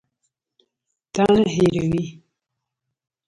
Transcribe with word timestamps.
تا 1.13 1.25
نه 1.35 1.43
هېروي. 1.53 2.05